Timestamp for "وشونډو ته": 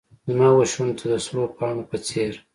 0.57-1.05